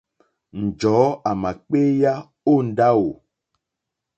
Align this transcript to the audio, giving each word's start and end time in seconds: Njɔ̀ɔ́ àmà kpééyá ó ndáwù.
Njɔ̀ɔ́ 0.61 1.09
àmà 1.29 1.51
kpééyá 1.65 2.13
ó 2.51 2.53
ndáwù. 2.67 3.09